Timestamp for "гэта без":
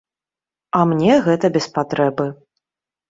1.27-1.67